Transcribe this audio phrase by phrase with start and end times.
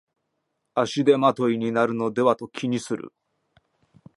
[0.73, 3.13] 足手まといになるのではと気にする